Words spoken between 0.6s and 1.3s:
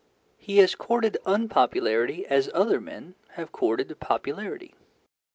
courted